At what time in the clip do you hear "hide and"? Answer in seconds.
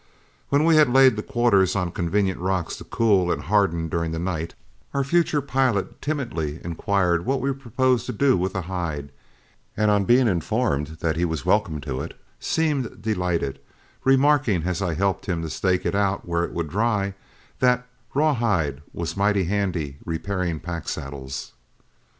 8.63-9.91